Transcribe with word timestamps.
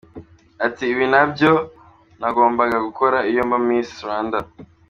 Ati 0.65 0.83
“Ibi 0.91 1.05
ni 1.07 1.11
nabyo 1.13 1.51
nagombaga 2.19 2.77
gukora 2.87 3.17
iyo 3.31 3.41
mba 3.47 3.57
Miss 3.67 3.89
Rwanda. 4.05 4.37